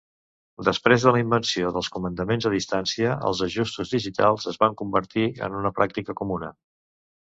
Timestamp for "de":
1.07-1.13